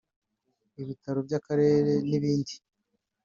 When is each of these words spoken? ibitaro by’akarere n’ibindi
ibitaro 0.81 1.19
by’akarere 1.27 1.91
n’ibindi 2.09 2.53